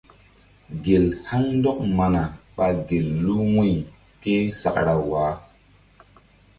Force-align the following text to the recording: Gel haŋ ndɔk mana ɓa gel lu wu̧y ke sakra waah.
Gel 0.83 1.05
haŋ 1.29 1.43
ndɔk 1.57 1.77
mana 1.97 2.21
ɓa 2.55 2.65
gel 2.87 3.07
lu 3.25 3.35
wu̧y 3.55 3.73
ke 4.21 4.33
sakra 4.59 4.95
waah. 5.09 5.35